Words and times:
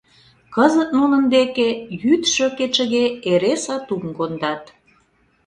Кызыт 0.55 0.89
нунын 0.97 1.23
деке 1.35 1.67
йӱдшӧ-кечыге 2.03 3.05
эре 3.31 3.53
сатум 3.63 4.03
кондат... 4.17 4.63